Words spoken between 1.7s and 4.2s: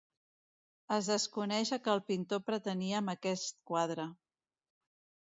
el que el pintor pretenia amb aquest quadre.